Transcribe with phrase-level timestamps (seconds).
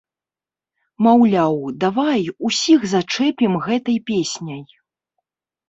[1.07, 4.61] Маўляў, давай, усіх зачэпім гэтай песняй!